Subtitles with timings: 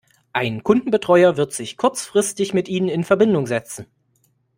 [0.33, 3.85] Ein Kundenbetreuer wird sich kurzfristig mit ihnen in Verbindung setzen.